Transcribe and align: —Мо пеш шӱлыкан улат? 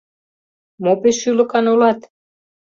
—Мо 0.83 0.93
пеш 1.01 1.15
шӱлыкан 1.21 1.65
улат? 1.73 1.99